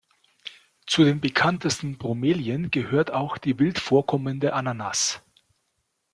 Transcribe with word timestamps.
Zu 0.87 1.03
den 1.03 1.21
bekanntesten 1.21 1.99
Bromelien 1.99 2.71
gehört 2.71 3.09
die 3.09 3.13
auch 3.13 3.37
wild 3.43 3.77
vorkommende 3.77 4.53
Ananas. 4.53 5.21